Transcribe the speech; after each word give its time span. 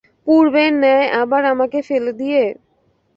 পূর্বের 0.27 0.71
ন্যায় 0.81 1.07
আবার 1.21 1.43
আমাকে 1.53 1.79
ফেলে 1.87 2.11
দিয়ে? 2.13 2.43